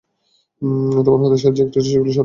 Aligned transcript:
তোমরা 1.05 1.23
হাতের 1.23 1.41
সাহায্যে 1.41 1.63
একটা 1.63 1.73
টিস্যুগুলো 1.75 2.11
সরাও। 2.11 2.19